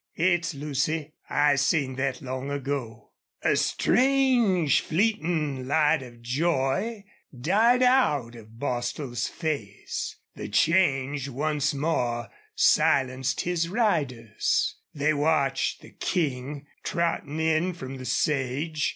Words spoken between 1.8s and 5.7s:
thet long ago." A strange, fleeting